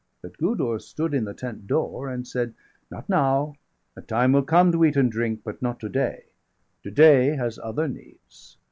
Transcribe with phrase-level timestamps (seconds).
[0.23, 2.55] But Gudurz stood in the tent door, and said:
[2.89, 3.53] "Not now!
[3.95, 6.23] a time will come to eat and drink, But not to day;
[6.81, 8.57] to day has other needs.